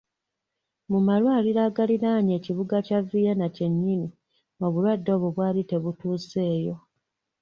[0.91, 4.07] Mu malwaliro agaliraanye ekibuga kya Vienna kyennyini
[4.65, 6.75] obulwadde obwo bwali tebutuuseeyo.